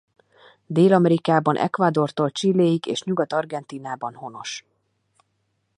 Dél-Amerikában 0.65 1.55
Ecuadortól 1.57 2.29
Chiléig 2.31 2.85
és 2.85 3.03
Nyugat-Argentínában 3.03 4.15
honos. 4.15 4.65